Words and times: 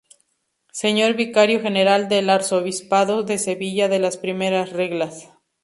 Sr. 0.71 1.13
Vicario 1.13 1.59
General 1.61 2.09
del 2.09 2.31
Arzobispado 2.31 3.21
de 3.21 3.37
Sevilla 3.37 3.87
de 3.87 3.99
las 3.99 4.17
primeras 4.17 4.71
reglas. 4.71 5.29